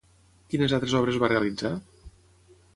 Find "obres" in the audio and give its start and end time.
1.01-1.21